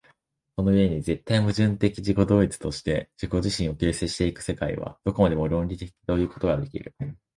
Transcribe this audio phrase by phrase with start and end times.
[0.55, 6.95] この故に絶対矛盾的自己同一として自己自身を形成し行く世界は、どこまでも論理的ということができる。